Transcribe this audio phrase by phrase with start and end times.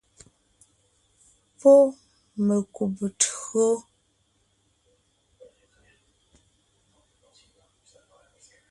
[1.59, 1.75] Pɔ́
[2.45, 3.67] mekùbe tÿǒ.